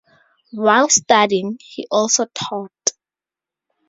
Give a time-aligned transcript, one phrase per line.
[0.51, 2.93] While studying, he also taught.